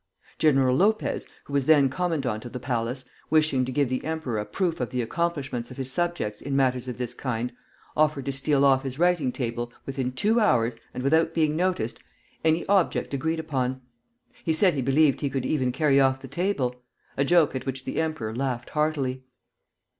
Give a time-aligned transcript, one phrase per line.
[0.39, 4.47] General Lopez, who was then commandant of the palace, wishing to give the emperor a
[4.47, 7.53] proof of the accomplishments of his subjects in matters of this kind,
[7.95, 11.99] offered to steal off his writing table, within two hours, and without being noticed,
[12.43, 13.79] any object agreed upon.
[14.43, 16.81] He said he believed he could even carry off the table,
[17.15, 19.23] a joke at which the emperor laughed heartily.